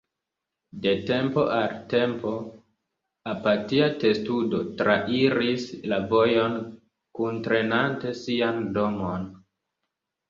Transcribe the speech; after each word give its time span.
De 0.85 0.93
tempo 1.09 1.41
al 1.57 1.75
tempo, 1.91 2.31
apatia 3.33 3.89
testudo 4.05 4.63
trairis 4.79 5.69
la 5.93 6.01
vojon 6.15 6.59
kuntrenante 7.21 8.17
sian 8.25 8.63
domon. 8.81 9.33